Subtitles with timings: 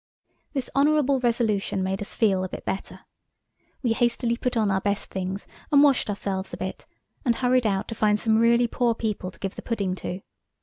[0.53, 3.01] This honourable resolution made us feel a bit better.
[3.83, 6.87] We hastily put on our best things, and washed ourselves a bit,
[7.23, 10.21] and hurried out to find some really poor people to give the pudding to.